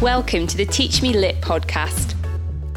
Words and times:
Welcome 0.00 0.46
to 0.46 0.56
the 0.56 0.64
Teach 0.64 1.02
Me 1.02 1.12
Lit 1.12 1.42
podcast. 1.42 2.14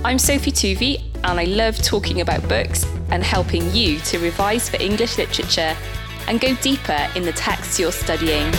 I'm 0.04 0.20
Sophie 0.20 0.52
Tuvey, 0.52 1.02
and 1.24 1.40
I 1.40 1.46
love 1.46 1.78
talking 1.78 2.20
about 2.20 2.46
books 2.50 2.86
and 3.12 3.24
helping 3.24 3.74
you 3.74 4.00
to 4.00 4.20
revise 4.20 4.68
for 4.68 4.76
English 4.82 5.18
literature 5.18 5.74
and 6.28 6.42
go 6.42 6.54
deeper 6.56 7.08
in 7.16 7.24
the 7.24 7.32
texts 7.32 7.80
you're 7.80 7.94
studying. 7.94 8.52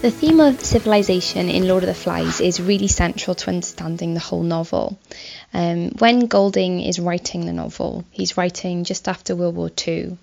The 0.00 0.10
theme 0.10 0.40
of 0.40 0.62
civilization 0.62 1.50
in 1.50 1.68
Lord 1.68 1.82
of 1.82 1.88
the 1.88 1.94
Flies 1.94 2.40
is 2.40 2.58
really 2.58 2.88
central 2.88 3.34
to 3.34 3.50
understanding 3.50 4.14
the 4.14 4.20
whole 4.20 4.42
novel. 4.42 4.98
Um, 5.52 5.90
when 5.98 6.20
Golding 6.20 6.80
is 6.80 6.98
writing 6.98 7.44
the 7.44 7.52
novel, 7.52 8.06
he's 8.12 8.38
writing 8.38 8.84
just 8.84 9.08
after 9.08 9.36
World 9.36 9.56
War 9.56 9.70
II, 9.86 10.16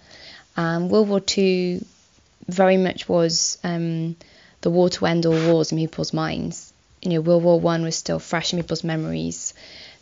um, 0.56 0.90
World 0.90 1.10
War 1.10 1.22
II 1.38 1.86
very 2.48 2.78
much 2.78 3.08
was 3.08 3.58
um, 3.64 4.16
the 4.62 4.70
war 4.70 4.90
to 4.90 5.06
end 5.06 5.26
all 5.26 5.52
wars 5.52 5.72
in 5.72 5.78
people's 5.78 6.14
minds. 6.14 6.74
You 7.02 7.12
know, 7.12 7.22
World 7.22 7.44
War 7.44 7.60
One 7.60 7.84
was 7.84 7.96
still 7.96 8.20
fresh 8.20 8.54
in 8.54 8.60
people's 8.60 8.84
memories. 8.84 9.54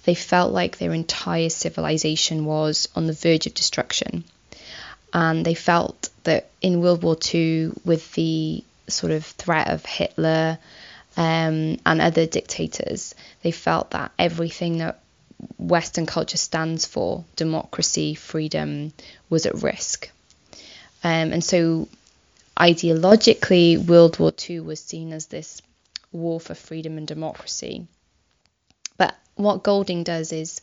They 0.03 0.15
felt 0.15 0.51
like 0.51 0.77
their 0.77 0.93
entire 0.93 1.49
civilization 1.49 2.45
was 2.45 2.89
on 2.95 3.07
the 3.07 3.13
verge 3.13 3.45
of 3.47 3.53
destruction, 3.53 4.23
and 5.13 5.45
they 5.45 5.53
felt 5.53 6.09
that 6.23 6.49
in 6.61 6.81
World 6.81 7.03
War 7.03 7.15
Two, 7.15 7.79
with 7.85 8.11
the 8.13 8.63
sort 8.87 9.11
of 9.11 9.25
threat 9.25 9.69
of 9.69 9.85
Hitler 9.85 10.57
um, 11.15 11.77
and 11.85 12.01
other 12.01 12.25
dictators, 12.25 13.13
they 13.43 13.51
felt 13.51 13.91
that 13.91 14.11
everything 14.17 14.79
that 14.79 14.99
Western 15.57 16.05
culture 16.05 16.37
stands 16.37 16.85
for, 16.85 17.23
democracy, 17.35 18.15
freedom, 18.15 18.91
was 19.29 19.45
at 19.45 19.61
risk. 19.61 20.09
Um, 21.03 21.33
and 21.33 21.43
so 21.43 21.87
ideologically, 22.57 23.83
World 23.83 24.19
War 24.19 24.33
II 24.49 24.61
was 24.61 24.79
seen 24.79 25.13
as 25.13 25.27
this 25.27 25.61
war 26.11 26.39
for 26.39 26.55
freedom 26.55 26.97
and 26.97 27.07
democracy. 27.07 27.87
But 28.97 29.15
what 29.35 29.63
Golding 29.63 30.03
does 30.03 30.33
is 30.33 30.61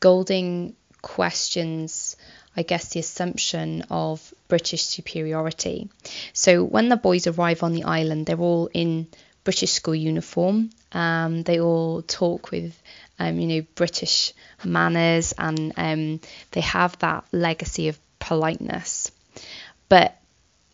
Golding 0.00 0.76
questions, 1.02 2.16
I 2.56 2.62
guess, 2.62 2.88
the 2.90 3.00
assumption 3.00 3.84
of 3.90 4.34
British 4.48 4.82
superiority. 4.82 5.88
So 6.32 6.64
when 6.64 6.88
the 6.88 6.96
boys 6.96 7.26
arrive 7.26 7.62
on 7.62 7.72
the 7.72 7.84
island, 7.84 8.26
they're 8.26 8.38
all 8.38 8.68
in 8.72 9.06
British 9.44 9.72
school 9.72 9.94
uniform. 9.94 10.70
Um, 10.92 11.42
they 11.44 11.60
all 11.60 12.02
talk 12.02 12.50
with, 12.50 12.80
um, 13.18 13.38
you 13.38 13.46
know, 13.46 13.66
British 13.74 14.32
manners, 14.64 15.32
and 15.38 15.72
um, 15.76 16.20
they 16.50 16.62
have 16.62 16.98
that 16.98 17.24
legacy 17.32 17.88
of 17.88 17.98
politeness 18.18 18.90
but 19.88 20.16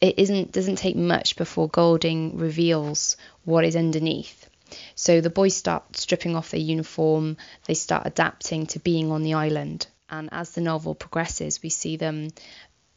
it 0.00 0.18
isn't 0.18 0.52
doesn't 0.52 0.76
take 0.76 0.96
much 0.96 1.36
before 1.36 1.68
Golding 1.68 2.36
reveals 2.38 3.16
what 3.44 3.64
is 3.64 3.76
underneath. 3.76 4.48
So 4.94 5.20
the 5.20 5.30
boys 5.30 5.54
start 5.54 5.96
stripping 5.96 6.34
off 6.34 6.50
their 6.50 6.60
uniform, 6.60 7.36
they 7.66 7.74
start 7.74 8.06
adapting 8.06 8.66
to 8.68 8.78
being 8.78 9.10
on 9.10 9.22
the 9.22 9.34
island, 9.34 9.86
and 10.08 10.28
as 10.32 10.50
the 10.52 10.60
novel 10.60 10.94
progresses, 10.94 11.62
we 11.62 11.68
see 11.68 11.96
them 11.96 12.30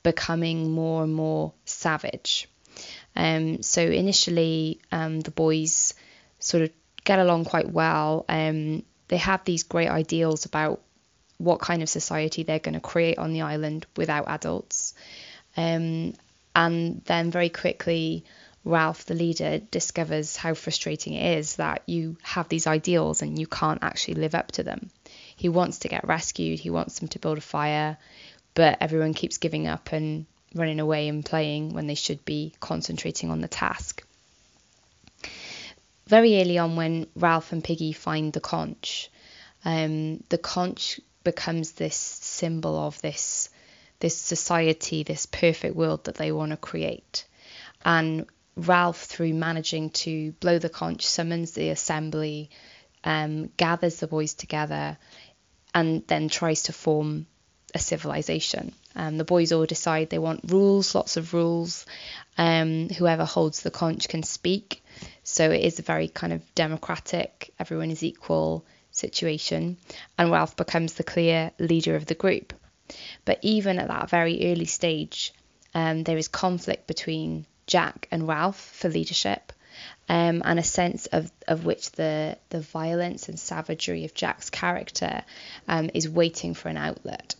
becoming 0.03 0.71
more 0.71 1.03
and 1.03 1.13
more 1.13 1.53
savage. 1.65 2.47
Um, 3.15 3.61
so 3.61 3.81
initially, 3.81 4.79
um, 4.91 5.19
the 5.19 5.31
boys 5.31 5.93
sort 6.39 6.63
of 6.63 6.71
get 7.03 7.19
along 7.19 7.45
quite 7.45 7.69
well. 7.69 8.25
Um, 8.27 8.83
they 9.07 9.17
have 9.17 9.43
these 9.45 9.63
great 9.63 9.89
ideals 9.89 10.45
about 10.45 10.81
what 11.37 11.59
kind 11.59 11.81
of 11.81 11.89
society 11.89 12.43
they're 12.43 12.59
going 12.59 12.73
to 12.73 12.79
create 12.79 13.17
on 13.17 13.33
the 13.33 13.41
island 13.41 13.85
without 13.95 14.27
adults. 14.27 14.93
Um, 15.57 16.13
and 16.55 17.01
then 17.05 17.31
very 17.31 17.49
quickly, 17.49 18.23
Ralph, 18.63 19.05
the 19.05 19.13
leader, 19.13 19.59
discovers 19.59 20.35
how 20.35 20.53
frustrating 20.55 21.13
it 21.13 21.37
is 21.37 21.57
that 21.57 21.83
you 21.85 22.17
have 22.23 22.49
these 22.49 22.65
ideals 22.65 23.21
and 23.21 23.37
you 23.37 23.45
can't 23.45 23.83
actually 23.83 24.15
live 24.15 24.33
up 24.33 24.51
to 24.53 24.63
them. 24.63 24.89
He 25.35 25.49
wants 25.49 25.79
to 25.79 25.87
get 25.87 26.07
rescued, 26.07 26.59
he 26.59 26.69
wants 26.69 26.99
them 26.99 27.07
to 27.09 27.19
build 27.19 27.37
a 27.37 27.41
fire, 27.41 27.97
but 28.55 28.77
everyone 28.81 29.13
keeps 29.13 29.37
giving 29.37 29.67
up 29.67 29.91
and 29.91 30.25
running 30.55 30.79
away 30.79 31.09
and 31.09 31.23
playing 31.23 31.73
when 31.73 31.85
they 31.87 31.95
should 31.95 32.23
be 32.25 32.53
concentrating 32.59 33.29
on 33.29 33.41
the 33.41 33.47
task. 33.47 34.03
Very 36.07 36.39
early 36.39 36.57
on, 36.57 36.75
when 36.75 37.07
Ralph 37.15 37.51
and 37.51 37.63
Piggy 37.63 37.91
find 37.91 38.31
the 38.31 38.39
conch, 38.39 39.09
um, 39.63 40.23
the 40.29 40.37
conch 40.37 40.99
becomes 41.23 41.73
this 41.73 41.95
symbol 41.95 42.77
of 42.77 43.01
this 43.01 43.49
this 43.99 44.17
society, 44.17 45.03
this 45.03 45.25
perfect 45.25 45.75
world 45.75 46.05
that 46.05 46.15
they 46.15 46.31
want 46.31 46.51
to 46.51 46.57
create. 46.57 47.25
And 47.83 48.25
Ralph, 48.55 49.03
through 49.03 49.33
managing 49.33 49.89
to 49.91 50.31
blow 50.33 50.59
the 50.59 50.69
conch, 50.69 51.05
summons 51.05 51.51
the 51.51 51.69
assembly, 51.69 52.49
um, 53.03 53.49
gathers 53.57 53.99
the 53.99 54.07
boys 54.07 54.33
together, 54.33 54.97
and 55.73 56.05
then 56.07 56.29
tries 56.29 56.63
to 56.63 56.73
form 56.73 57.27
a 57.73 57.79
civilization. 57.79 58.73
Um, 58.95 59.17
the 59.17 59.25
boys 59.25 59.51
all 59.51 59.65
decide 59.65 60.09
they 60.09 60.19
want 60.19 60.49
rules, 60.51 60.95
lots 60.95 61.17
of 61.17 61.33
rules. 61.33 61.85
Um, 62.37 62.89
whoever 62.89 63.25
holds 63.25 63.61
the 63.61 63.71
conch 63.71 64.07
can 64.07 64.23
speak. 64.23 64.83
So 65.23 65.51
it 65.51 65.61
is 65.61 65.79
a 65.79 65.83
very 65.83 66.07
kind 66.07 66.31
of 66.31 66.41
democratic, 66.55 67.53
everyone 67.59 67.91
is 67.91 68.03
equal 68.03 68.65
situation. 68.91 69.77
And 70.17 70.31
Ralph 70.31 70.55
becomes 70.55 70.93
the 70.93 71.03
clear 71.03 71.51
leader 71.59 71.95
of 71.95 72.05
the 72.05 72.15
group. 72.15 72.53
But 73.25 73.39
even 73.41 73.79
at 73.79 73.87
that 73.87 74.09
very 74.09 74.51
early 74.51 74.65
stage, 74.65 75.33
um, 75.73 76.03
there 76.03 76.17
is 76.17 76.27
conflict 76.27 76.87
between 76.87 77.45
Jack 77.67 78.07
and 78.11 78.27
Ralph 78.27 78.59
for 78.59 78.89
leadership, 78.89 79.51
um, 80.07 80.41
and 80.45 80.59
a 80.59 80.63
sense 80.63 81.07
of, 81.07 81.31
of 81.47 81.65
which 81.65 81.91
the, 81.91 82.37
the 82.49 82.61
violence 82.61 83.27
and 83.27 83.39
savagery 83.39 84.05
of 84.05 84.13
Jack's 84.13 84.49
character 84.49 85.23
um, 85.67 85.89
is 85.93 86.07
waiting 86.07 86.53
for 86.53 86.69
an 86.69 86.77
outlet. 86.77 87.35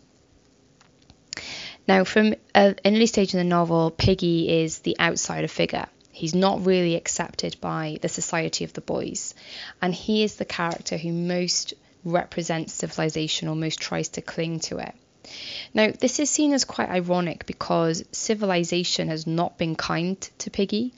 Now, 1.88 2.03
from 2.03 2.33
uh, 2.53 2.73
an 2.83 2.95
early 2.95 3.06
stage 3.06 3.33
in 3.33 3.38
the 3.38 3.44
novel, 3.44 3.91
Piggy 3.91 4.63
is 4.63 4.79
the 4.79 5.00
outsider 5.00 5.47
figure. 5.47 5.85
He's 6.12 6.33
not 6.33 6.66
really 6.66 6.95
accepted 6.95 7.57
by 7.62 8.00
the 8.01 8.09
society 8.09 8.63
of 8.63 8.73
the 8.73 8.81
boys, 8.81 9.35
and 9.81 9.94
he 9.94 10.23
is 10.23 10.35
the 10.35 10.45
character 10.45 10.97
who 10.97 11.12
most 11.12 11.73
represents 12.03 12.73
civilization 12.73 13.47
or 13.47 13.56
most 13.56 13.79
tries 13.79 14.09
to 14.09 14.22
cling 14.22 14.59
to 14.62 14.79
it. 14.79 14.95
Now, 15.74 15.91
this 16.00 16.19
is 16.19 16.30
seen 16.30 16.53
as 16.53 16.66
quite 16.66 16.90
ironic 16.90 17.46
because 17.46 18.03
civilization 18.12 19.09
has 19.09 19.28
not 19.28 19.58
been 19.58 19.75
kind 19.75 20.19
to 20.40 20.50
Piggy. 20.50 20.94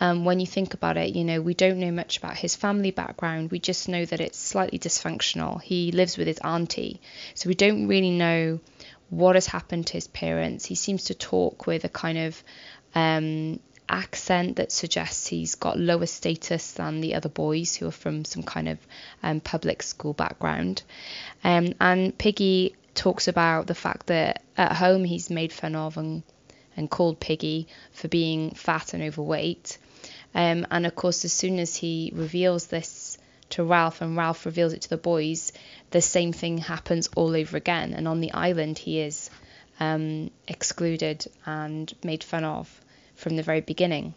Um, 0.00 0.24
when 0.24 0.40
you 0.40 0.46
think 0.46 0.74
about 0.74 0.96
it, 0.96 1.14
you 1.14 1.24
know, 1.24 1.40
we 1.40 1.54
don't 1.54 1.78
know 1.78 1.92
much 1.92 2.18
about 2.18 2.36
his 2.36 2.56
family 2.56 2.90
background. 2.90 3.50
We 3.50 3.60
just 3.60 3.88
know 3.88 4.04
that 4.04 4.20
it's 4.20 4.38
slightly 4.38 4.78
dysfunctional. 4.78 5.62
He 5.62 5.92
lives 5.92 6.18
with 6.18 6.26
his 6.26 6.38
auntie. 6.38 7.00
So 7.34 7.48
we 7.48 7.54
don't 7.54 7.86
really 7.86 8.10
know 8.10 8.60
what 9.10 9.36
has 9.36 9.46
happened 9.46 9.86
to 9.88 9.92
his 9.92 10.08
parents. 10.08 10.64
He 10.64 10.74
seems 10.74 11.04
to 11.04 11.14
talk 11.14 11.66
with 11.66 11.84
a 11.84 11.88
kind 11.88 12.18
of 12.18 12.42
um, 12.94 13.60
accent 13.88 14.56
that 14.56 14.72
suggests 14.72 15.26
he's 15.26 15.54
got 15.54 15.78
lower 15.78 16.06
status 16.06 16.72
than 16.72 17.00
the 17.00 17.14
other 17.14 17.28
boys 17.28 17.76
who 17.76 17.86
are 17.86 17.92
from 17.92 18.24
some 18.24 18.42
kind 18.42 18.68
of 18.68 18.78
um, 19.22 19.38
public 19.40 19.82
school 19.82 20.14
background. 20.14 20.82
Um, 21.44 21.74
and 21.80 22.16
Piggy 22.16 22.74
talks 22.94 23.28
about 23.28 23.66
the 23.66 23.74
fact 23.74 24.06
that 24.06 24.42
at 24.56 24.72
home 24.72 25.04
he's 25.04 25.30
made 25.30 25.52
fun 25.52 25.74
of 25.74 25.96
and, 25.96 26.22
and 26.76 26.90
called 26.90 27.20
Piggy 27.20 27.68
for 27.92 28.08
being 28.08 28.50
fat 28.50 28.94
and 28.94 29.02
overweight. 29.02 29.78
Um, 30.34 30.66
and 30.70 30.86
of 30.86 30.94
course, 30.94 31.24
as 31.24 31.32
soon 31.32 31.58
as 31.58 31.76
he 31.76 32.12
reveals 32.14 32.66
this 32.66 33.18
to 33.50 33.64
Ralph 33.64 34.00
and 34.00 34.16
Ralph 34.16 34.46
reveals 34.46 34.72
it 34.72 34.82
to 34.82 34.90
the 34.90 34.96
boys, 34.96 35.52
the 35.90 36.00
same 36.00 36.32
thing 36.32 36.58
happens 36.58 37.08
all 37.14 37.36
over 37.36 37.56
again. 37.56 37.92
And 37.92 38.08
on 38.08 38.20
the 38.20 38.32
island, 38.32 38.78
he 38.78 39.00
is 39.00 39.30
um, 39.78 40.30
excluded 40.48 41.26
and 41.44 41.92
made 42.02 42.24
fun 42.24 42.44
of 42.44 42.80
from 43.14 43.36
the 43.36 43.42
very 43.42 43.60
beginning. 43.60 44.14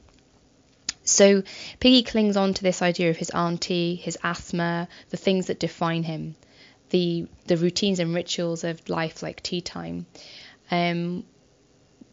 So 1.04 1.44
Piggy 1.80 2.04
clings 2.04 2.38
on 2.38 2.54
to 2.56 2.64
this 2.64 2.82
idea 2.82 3.10
of 3.10 3.18
his 3.18 3.30
auntie, 3.30 3.96
his 3.96 4.18
asthma, 4.24 4.88
the 5.10 5.18
things 5.18 5.48
that 5.48 5.60
define 5.60 6.04
him 6.04 6.36
the 6.90 7.28
the 7.46 7.58
routines 7.58 8.00
and 8.00 8.14
rituals 8.14 8.64
of 8.64 8.88
life 8.90 9.24
like 9.24 9.42
tea 9.42 9.62
time. 9.62 10.06
Um, 10.72 11.26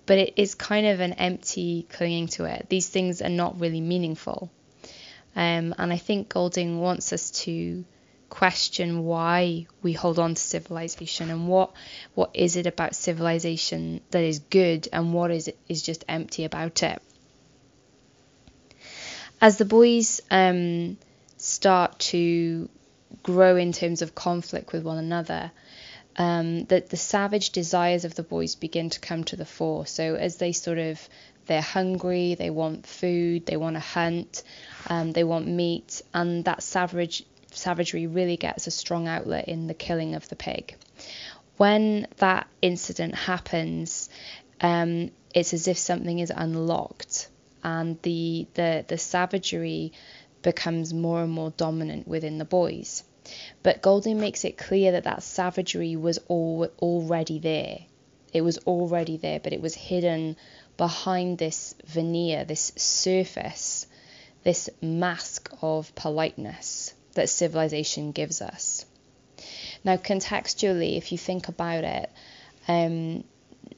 but 0.04 0.18
it 0.18 0.34
is 0.36 0.54
kind 0.54 0.86
of 0.86 1.00
an 1.00 1.12
empty 1.14 1.86
clinging 1.90 2.26
to 2.28 2.44
it. 2.44 2.66
These 2.68 2.88
things 2.88 3.22
are 3.22 3.28
not 3.28 3.60
really 3.60 3.80
meaningful. 3.80 4.50
Um, 5.34 5.74
and 5.78 5.92
I 5.92 5.96
think 5.96 6.28
Golding 6.28 6.80
wants 6.80 7.12
us 7.12 7.30
to 7.42 7.84
question 8.28 9.04
why 9.04 9.66
we 9.82 9.92
hold 9.92 10.18
on 10.18 10.34
to 10.34 10.40
civilization 10.40 11.30
and 11.30 11.46
what 11.46 11.70
what 12.14 12.30
is 12.32 12.56
it 12.56 12.66
about 12.66 12.94
civilization 12.94 14.00
that 14.10 14.24
is 14.24 14.38
good 14.38 14.88
and 14.90 15.12
what 15.12 15.30
is 15.30 15.50
is 15.68 15.82
just 15.82 16.04
empty 16.08 16.44
about 16.44 16.82
it. 16.82 17.00
As 19.40 19.58
the 19.58 19.64
boys 19.64 20.20
um, 20.30 20.96
start 21.36 21.98
to 21.98 22.70
grow 23.22 23.56
in 23.56 23.72
terms 23.72 24.02
of 24.02 24.14
conflict 24.14 24.72
with 24.72 24.84
one 24.84 24.98
another, 24.98 25.50
um, 26.16 26.64
that 26.64 26.90
the 26.90 26.96
savage 26.96 27.50
desires 27.50 28.04
of 28.04 28.14
the 28.14 28.22
boys 28.22 28.54
begin 28.54 28.90
to 28.90 29.00
come 29.00 29.24
to 29.24 29.36
the 29.36 29.44
fore. 29.44 29.86
So 29.86 30.14
as 30.14 30.36
they 30.36 30.52
sort 30.52 30.78
of 30.78 31.08
they're 31.46 31.60
hungry, 31.60 32.34
they 32.34 32.50
want 32.50 32.86
food, 32.86 33.46
they 33.46 33.56
want 33.56 33.76
to 33.76 33.80
hunt, 33.80 34.42
um, 34.88 35.12
they 35.12 35.24
want 35.24 35.46
meat, 35.46 36.02
and 36.14 36.44
that 36.44 36.62
savage 36.62 37.24
savagery 37.50 38.06
really 38.06 38.36
gets 38.36 38.66
a 38.66 38.70
strong 38.70 39.08
outlet 39.08 39.48
in 39.48 39.66
the 39.66 39.74
killing 39.74 40.14
of 40.14 40.28
the 40.28 40.36
pig. 40.36 40.76
When 41.56 42.06
that 42.16 42.46
incident 42.62 43.14
happens, 43.14 44.08
um, 44.60 45.10
it's 45.34 45.52
as 45.52 45.68
if 45.68 45.78
something 45.78 46.18
is 46.18 46.32
unlocked, 46.34 47.28
and 47.64 48.00
the 48.02 48.46
the 48.54 48.84
the 48.86 48.98
savagery 48.98 49.92
becomes 50.42 50.92
more 50.92 51.22
and 51.22 51.32
more 51.32 51.50
dominant 51.56 52.06
within 52.06 52.38
the 52.38 52.44
boys. 52.44 53.04
But 53.62 53.82
Golding 53.82 54.20
makes 54.20 54.44
it 54.44 54.58
clear 54.58 54.92
that 54.92 55.04
that 55.04 55.22
savagery 55.22 55.96
was 55.96 56.18
all, 56.28 56.68
already 56.80 57.38
there. 57.38 57.78
It 58.32 58.42
was 58.42 58.58
already 58.58 59.16
there, 59.16 59.40
but 59.40 59.52
it 59.52 59.60
was 59.60 59.74
hidden 59.74 60.36
behind 60.76 61.38
this 61.38 61.74
veneer, 61.86 62.44
this 62.44 62.72
surface, 62.76 63.86
this 64.42 64.68
mask 64.80 65.50
of 65.62 65.94
politeness 65.94 66.94
that 67.14 67.28
civilization 67.28 68.12
gives 68.12 68.42
us. 68.42 68.86
Now, 69.84 69.96
contextually, 69.96 70.96
if 70.96 71.12
you 71.12 71.18
think 71.18 71.48
about 71.48 71.84
it, 71.84 72.10
um, 72.68 73.24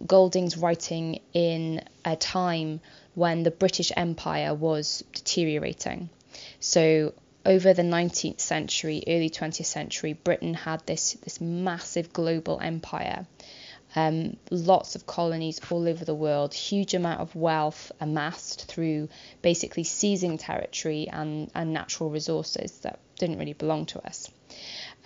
Golding's 0.07 0.57
writing 0.57 1.21
in 1.33 1.83
a 2.05 2.17
time 2.17 2.81
when 3.15 3.43
the 3.43 3.51
British 3.51 3.93
Empire 3.97 4.55
was 4.55 5.03
deteriorating. 5.13 6.11
So, 6.61 7.15
over 7.47 7.75
the 7.75 7.83
19th 7.83 8.41
century, 8.41 9.05
early 9.07 9.29
20th 9.29 9.67
century, 9.67 10.15
Britain 10.15 10.55
had 10.55 10.85
this, 10.87 11.13
this 11.25 11.41
massive 11.41 12.13
global 12.13 12.59
empire 12.61 13.27
um, 13.97 14.37
lots 14.51 14.97
of 14.97 15.07
colonies 15.07 15.61
all 15.71 15.89
over 15.89 16.05
the 16.05 16.15
world, 16.15 16.53
huge 16.53 16.95
amount 16.95 17.21
of 17.21 17.35
wealth 17.37 17.93
amassed 18.01 18.67
through 18.67 19.09
basically 19.41 19.85
seizing 19.85 20.37
territory 20.37 21.09
and, 21.09 21.51
and 21.55 21.73
natural 21.73 22.11
resources 22.11 22.79
that 22.81 22.99
didn't 23.19 23.39
really 23.39 23.53
belong 23.53 23.87
to 23.87 24.05
us. 24.05 24.31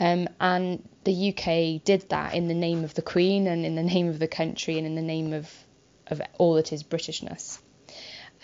Um, 0.00 0.28
and 0.40 0.88
the 1.04 1.31
UK 1.31 1.84
did 1.84 2.08
that 2.10 2.34
in 2.34 2.48
the 2.48 2.54
name 2.54 2.84
of 2.84 2.94
the 2.94 3.02
Queen 3.02 3.46
and 3.46 3.66
in 3.66 3.74
the 3.74 3.82
name 3.94 4.08
of 4.08 4.19
the 4.19 4.28
country 4.28 4.78
and 4.78 4.86
in 4.86 4.94
the 4.94 5.02
name 5.02 5.32
of, 5.32 5.52
of 6.06 6.22
all 6.38 6.54
that 6.54 6.72
is 6.72 6.82
Britishness. 6.82 7.58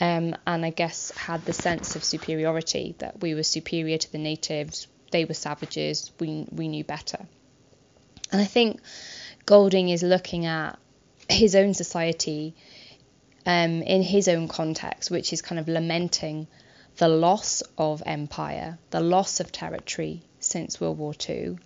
Um, 0.00 0.34
and 0.46 0.64
I 0.64 0.70
guess 0.70 1.10
had 1.12 1.44
the 1.44 1.52
sense 1.52 1.94
of 1.94 2.02
superiority 2.02 2.96
that 2.98 3.20
we 3.20 3.34
were 3.34 3.44
superior 3.44 3.96
to 3.96 4.12
the 4.12 4.18
natives, 4.18 4.88
they 5.12 5.24
were 5.24 5.34
savages, 5.34 6.10
we, 6.18 6.46
we 6.50 6.68
knew 6.68 6.82
better. 6.82 7.18
And 8.32 8.40
I 8.40 8.46
think 8.46 8.80
Golding 9.46 9.88
is 9.90 10.02
looking 10.02 10.46
at 10.46 10.78
his 11.28 11.54
own 11.54 11.74
society 11.74 12.54
um, 13.46 13.82
in 13.82 14.02
his 14.02 14.26
own 14.26 14.48
context, 14.48 15.10
which 15.10 15.32
is 15.32 15.42
kind 15.42 15.58
of 15.58 15.68
lamenting 15.68 16.48
the 16.96 17.08
loss 17.08 17.62
of 17.76 18.02
empire, 18.06 18.78
the 18.90 19.00
loss 19.00 19.40
of 19.40 19.52
territory 19.52 20.22
since 20.40 20.80
World 20.80 20.98
War 20.98 21.14
II. 21.28 21.58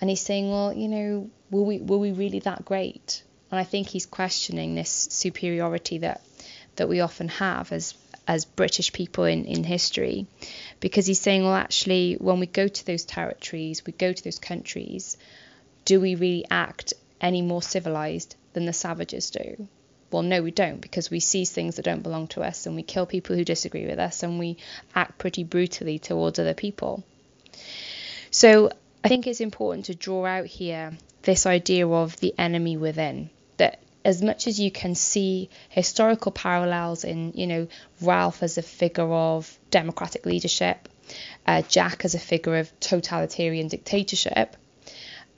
And 0.00 0.10
he's 0.10 0.20
saying, 0.20 0.50
well, 0.50 0.72
you 0.72 0.88
know, 0.88 1.30
were 1.50 1.62
we 1.62 1.78
were 1.78 1.98
we 1.98 2.12
really 2.12 2.40
that 2.40 2.64
great? 2.64 3.22
And 3.50 3.58
I 3.58 3.64
think 3.64 3.88
he's 3.88 4.06
questioning 4.06 4.74
this 4.74 5.08
superiority 5.10 5.98
that 5.98 6.22
that 6.76 6.88
we 6.88 7.00
often 7.00 7.28
have 7.28 7.72
as 7.72 7.94
as 8.28 8.44
British 8.44 8.92
people 8.92 9.24
in, 9.24 9.44
in 9.44 9.64
history, 9.64 10.24
because 10.78 11.04
he's 11.04 11.18
saying, 11.18 11.42
well, 11.42 11.54
actually, 11.54 12.14
when 12.20 12.38
we 12.38 12.46
go 12.46 12.68
to 12.68 12.86
those 12.86 13.04
territories, 13.04 13.84
we 13.84 13.92
go 13.92 14.12
to 14.12 14.22
those 14.22 14.38
countries, 14.38 15.16
do 15.84 16.00
we 16.00 16.14
really 16.14 16.44
act 16.48 16.92
any 17.20 17.42
more 17.42 17.60
civilized 17.60 18.36
than 18.52 18.66
the 18.66 18.72
savages 18.72 19.30
do? 19.30 19.66
Well, 20.12 20.22
no, 20.22 20.42
we 20.42 20.52
don't, 20.52 20.80
because 20.80 21.10
we 21.10 21.18
seize 21.18 21.50
things 21.50 21.76
that 21.76 21.84
don't 21.84 22.02
belong 22.02 22.28
to 22.28 22.42
us 22.42 22.66
and 22.66 22.76
we 22.76 22.82
kill 22.82 23.06
people 23.06 23.34
who 23.34 23.44
disagree 23.44 23.86
with 23.86 23.98
us 23.98 24.22
and 24.22 24.38
we 24.38 24.56
act 24.94 25.18
pretty 25.18 25.42
brutally 25.42 25.98
towards 25.98 26.38
other 26.38 26.54
people. 26.54 27.02
So 28.30 28.70
I 29.02 29.08
think 29.08 29.26
it's 29.26 29.40
important 29.40 29.86
to 29.86 29.94
draw 29.94 30.24
out 30.26 30.46
here 30.46 30.92
this 31.22 31.46
idea 31.46 31.88
of 31.88 32.16
the 32.18 32.34
enemy 32.38 32.76
within. 32.76 33.30
That 33.56 33.80
as 34.04 34.22
much 34.22 34.46
as 34.46 34.58
you 34.58 34.70
can 34.70 34.94
see 34.94 35.50
historical 35.68 36.32
parallels 36.32 37.04
in, 37.04 37.32
you 37.34 37.46
know, 37.46 37.68
Ralph 38.00 38.42
as 38.42 38.58
a 38.58 38.62
figure 38.62 39.12
of 39.12 39.58
democratic 39.70 40.24
leadership, 40.24 40.88
uh, 41.46 41.62
Jack 41.62 42.04
as 42.04 42.14
a 42.14 42.18
figure 42.18 42.56
of 42.56 42.80
totalitarian 42.80 43.68
dictatorship, 43.68 44.56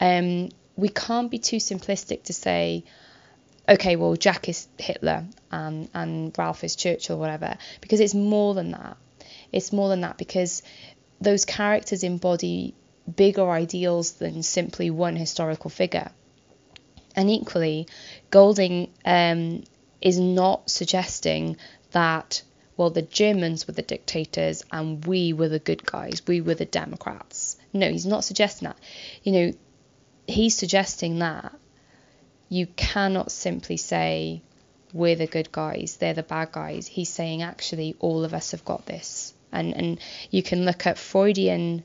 um, 0.01 0.51
we 0.77 0.89
can't 0.89 1.31
be 1.31 1.39
too 1.39 1.57
simplistic 1.57 2.25
to 2.25 2.33
say, 2.33 2.85
okay, 3.69 3.97
well, 3.97 4.17
Jack 4.17 4.49
is 4.49 4.69
Hitler 4.79 5.25
and, 5.51 5.89
and 5.95 6.37
Ralph 6.37 6.65
is 6.65 6.77
Churchill 6.77 7.17
or 7.17 7.21
whatever, 7.21 7.57
because 7.81 8.01
it's 8.01 8.15
more 8.15 8.55
than 8.55 8.73
that. 8.73 8.97
It's 9.53 9.73
more 9.73 9.89
than 9.89 10.01
that 10.01 10.19
because 10.19 10.63
those 11.21 11.45
characters 11.45 12.03
embody 12.03 12.75
bigger 13.17 13.51
ideals 13.51 14.13
than 14.13 14.43
simply 14.43 14.91
one 14.91 15.17
historical 15.17 15.71
figure. 15.71 16.11
And 17.17 17.31
equally, 17.31 17.89
Golding 18.31 18.91
um, 19.05 19.65
is 20.01 20.19
not 20.19 20.71
suggesting 20.71 21.57
that, 21.93 22.43
well, 22.77 22.91
the 22.91 23.03
Germans 23.03 23.67
were 23.67 23.75
the 23.75 23.83
dictators 23.83 24.65
and 24.73 25.05
we 25.05 25.33
were 25.33 25.49
the 25.49 25.59
good 25.59 25.85
guys, 25.85 26.23
we 26.27 26.41
were 26.41 26.55
the 26.55 26.65
Democrats. 26.65 27.57
No, 27.73 27.91
he's 27.91 28.07
not 28.07 28.25
suggesting 28.25 28.69
that. 28.69 28.79
You 29.23 29.33
know, 29.33 29.53
he's 30.27 30.57
suggesting 30.57 31.19
that 31.21 31.55
you 32.49 32.67
cannot 32.67 33.31
simply 33.31 33.77
say 33.77 34.43
we're 34.93 35.17
the 35.17 35.27
good 35.27 35.51
guys, 35.51 35.97
they're 35.97 36.15
the 36.15 36.23
bad 36.23 36.53
guys. 36.53 36.87
He's 36.87 37.09
saying 37.09 37.43
actually 37.43 37.97
all 37.99 38.25
of 38.25 38.35
us 38.35 38.51
have 38.51 38.65
got 38.65 38.85
this, 38.85 39.33
and 39.51 39.75
and 39.75 40.01
you 40.31 40.43
can 40.43 40.65
look 40.65 40.87
at 40.87 40.99
Freudian 40.99 41.83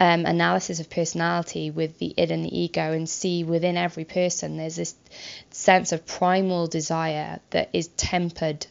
um, 0.00 0.26
analysis 0.26 0.80
of 0.80 0.90
personality 0.90 1.70
with 1.70 1.98
the 1.98 2.14
id 2.16 2.30
and 2.30 2.44
the 2.44 2.58
ego 2.58 2.92
and 2.92 3.08
see 3.08 3.44
within 3.44 3.76
every 3.76 4.04
person 4.04 4.56
there's 4.56 4.76
this 4.76 4.94
sense 5.50 5.92
of 5.92 6.06
primal 6.06 6.66
desire 6.66 7.38
that 7.50 7.68
is 7.72 7.88
tempered 7.88 8.66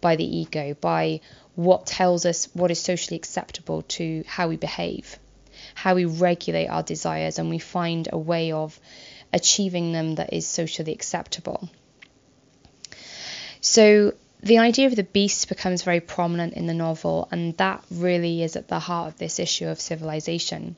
by 0.00 0.14
the 0.14 0.38
ego, 0.38 0.74
by 0.80 1.20
what 1.56 1.84
tells 1.84 2.24
us 2.24 2.48
what 2.54 2.70
is 2.70 2.80
socially 2.80 3.16
acceptable 3.16 3.82
to 3.82 4.22
how 4.28 4.48
we 4.48 4.56
behave 4.56 5.18
how 5.74 5.94
we 5.94 6.04
regulate 6.04 6.68
our 6.68 6.82
desires 6.82 7.38
and 7.38 7.50
we 7.50 7.58
find 7.58 8.08
a 8.12 8.18
way 8.18 8.52
of 8.52 8.78
achieving 9.32 9.92
them 9.92 10.14
that 10.16 10.32
is 10.32 10.46
socially 10.46 10.92
acceptable. 10.92 11.68
So 13.60 14.14
the 14.42 14.58
idea 14.58 14.86
of 14.86 14.96
the 14.96 15.02
beast 15.04 15.48
becomes 15.48 15.82
very 15.82 16.00
prominent 16.00 16.54
in 16.54 16.66
the 16.66 16.74
novel, 16.74 17.28
and 17.30 17.56
that 17.56 17.84
really 17.90 18.42
is 18.42 18.56
at 18.56 18.68
the 18.68 18.78
heart 18.78 19.12
of 19.12 19.18
this 19.18 19.38
issue 19.38 19.66
of 19.66 19.80
civilization 19.80 20.76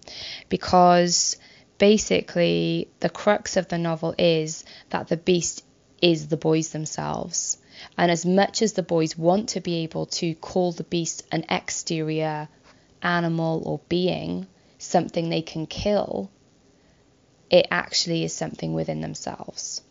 because 0.48 1.36
basically 1.78 2.88
the 3.00 3.08
crux 3.08 3.56
of 3.56 3.68
the 3.68 3.78
novel 3.78 4.14
is 4.18 4.64
that 4.90 5.08
the 5.08 5.16
beast 5.16 5.64
is 6.00 6.28
the 6.28 6.36
boys 6.36 6.70
themselves. 6.70 7.58
And 7.96 8.10
as 8.10 8.24
much 8.26 8.62
as 8.62 8.74
the 8.74 8.82
boys 8.82 9.16
want 9.16 9.50
to 9.50 9.60
be 9.60 9.76
able 9.78 10.06
to 10.06 10.34
call 10.34 10.72
the 10.72 10.84
beast 10.84 11.26
an 11.32 11.44
exterior 11.48 12.48
animal 13.02 13.62
or 13.64 13.80
being, 13.88 14.46
something 14.78 15.28
they 15.28 15.42
can 15.42 15.66
kill, 15.66 16.30
it 17.50 17.66
actually 17.70 18.24
is 18.24 18.32
something 18.32 18.72
within 18.72 19.00
themselves. 19.00 19.82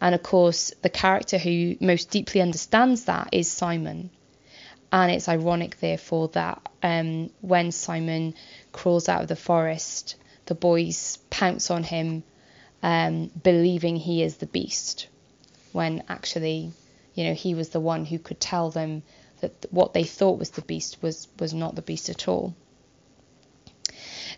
And 0.00 0.14
of 0.14 0.22
course, 0.22 0.72
the 0.82 0.88
character 0.88 1.38
who 1.38 1.76
most 1.80 2.10
deeply 2.10 2.40
understands 2.40 3.04
that 3.04 3.30
is 3.32 3.50
Simon. 3.50 4.10
And 4.92 5.12
it's 5.12 5.28
ironic, 5.28 5.80
therefore, 5.80 6.28
that 6.28 6.62
um, 6.82 7.30
when 7.40 7.72
Simon 7.72 8.34
crawls 8.72 9.08
out 9.08 9.22
of 9.22 9.28
the 9.28 9.36
forest, 9.36 10.16
the 10.46 10.54
boys 10.54 11.18
pounce 11.30 11.70
on 11.70 11.82
him, 11.82 12.22
um, 12.82 13.30
believing 13.42 13.96
he 13.96 14.22
is 14.22 14.36
the 14.36 14.46
beast, 14.46 15.08
when 15.72 16.04
actually, 16.08 16.72
you 17.14 17.24
know, 17.24 17.34
he 17.34 17.54
was 17.54 17.70
the 17.70 17.80
one 17.80 18.04
who 18.06 18.18
could 18.18 18.40
tell 18.40 18.70
them 18.70 19.02
that 19.40 19.66
what 19.70 19.92
they 19.92 20.04
thought 20.04 20.38
was 20.38 20.50
the 20.50 20.62
beast 20.62 21.02
was 21.02 21.28
was 21.38 21.52
not 21.52 21.74
the 21.74 21.82
beast 21.82 22.08
at 22.08 22.28
all. 22.28 22.54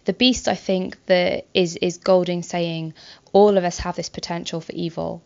The 0.05 0.13
beast, 0.13 0.49
I 0.49 0.55
think, 0.55 1.05
that 1.07 1.47
is 1.55 1.77
is 1.77 1.99
Golding 1.99 2.43
saying 2.43 2.95
all 3.33 3.57
of 3.57 3.65
us 3.65 3.79
have 3.79 3.97
this 3.97 4.09
potential 4.09 4.61
for 4.61 4.73
evil. 4.73 5.23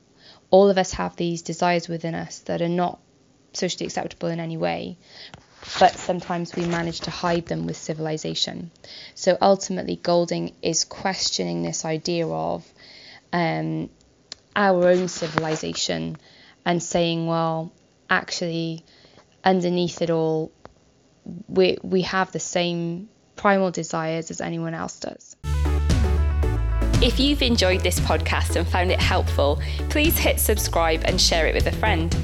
All 0.55 0.71
of 0.71 0.79
us 0.79 0.93
have 0.93 1.17
these 1.17 1.43
desires 1.43 1.89
within 1.89 2.15
us 2.15 2.39
that 2.47 2.63
are 2.63 2.77
not 2.83 3.01
socially 3.55 3.87
acceptable 3.87 4.29
in 4.29 4.39
any 4.39 4.57
way, 4.57 4.97
but 5.81 5.97
sometimes 5.97 6.55
we 6.55 6.65
manage 6.65 7.01
to 7.01 7.11
hide 7.11 7.47
them 7.47 7.67
with 7.67 7.77
civilization. 7.77 8.71
So 9.17 9.37
ultimately, 9.41 9.97
Golding 9.97 10.55
is 10.63 10.85
questioning 10.85 11.63
this 11.63 11.85
idea 11.85 12.29
of 12.29 12.65
um, 13.33 13.91
our 14.55 14.89
own 14.89 15.09
civilization 15.09 16.19
and 16.65 16.81
saying, 16.81 17.27
well, 17.27 17.73
actually, 18.09 18.85
underneath 19.43 20.03
it 20.03 20.11
all, 20.11 20.53
we 21.49 21.79
we 21.83 22.03
have 22.03 22.31
the 22.31 22.39
same 22.39 23.09
primal 23.35 23.73
desires 23.73 24.31
as 24.31 24.41
anyone 24.41 24.75
else 24.75 25.01
does. 25.01 25.34
If 27.05 27.21
you've 27.21 27.43
enjoyed 27.43 27.83
this 27.83 28.01
podcast 28.01 28.57
and 28.57 28.67
found 28.67 28.91
it 28.91 28.99
helpful, 28.99 29.61
please 29.91 30.17
hit 30.17 30.41
subscribe 30.41 31.03
and 31.05 31.21
share 31.21 31.47
it 31.47 31.55
with 31.55 31.67
a 31.67 31.73
friend. 31.73 32.17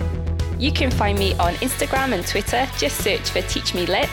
You 0.59 0.73
can 0.73 0.91
find 0.91 1.19
me 1.19 1.35
on 1.35 1.53
Instagram 1.57 2.15
and 2.15 2.27
Twitter, 2.27 2.67
just 2.79 2.97
search 3.05 3.29
for 3.29 3.43
Teach 3.43 3.75
Me 3.75 3.85
Lit. 3.85 4.09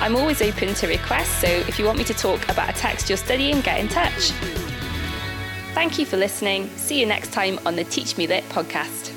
I'm 0.00 0.16
always 0.16 0.40
open 0.40 0.72
to 0.72 0.86
requests, 0.86 1.38
so 1.42 1.46
if 1.46 1.78
you 1.78 1.84
want 1.84 1.98
me 1.98 2.04
to 2.04 2.14
talk 2.14 2.48
about 2.48 2.70
a 2.70 2.72
text 2.72 3.10
you're 3.10 3.18
studying, 3.18 3.60
get 3.60 3.78
in 3.78 3.88
touch. 3.88 4.30
Thank 5.74 5.98
you 5.98 6.06
for 6.06 6.16
listening. 6.16 6.70
See 6.76 6.98
you 6.98 7.04
next 7.04 7.30
time 7.34 7.60
on 7.66 7.76
the 7.76 7.84
Teach 7.84 8.16
Me 8.16 8.26
Lit 8.26 8.44
podcast. 8.44 9.15